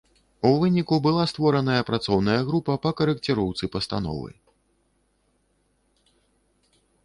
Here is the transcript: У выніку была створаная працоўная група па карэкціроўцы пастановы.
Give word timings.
У 0.47 0.51
выніку 0.61 0.95
была 1.07 1.25
створаная 1.31 1.81
працоўная 1.89 2.39
група 2.49 2.77
па 2.87 2.91
карэкціроўцы 3.03 3.71
пастановы. 3.77 4.35